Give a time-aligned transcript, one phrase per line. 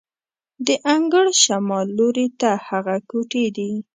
[0.65, 3.71] د انګړ شمال لوري ته هغه کوټې دي.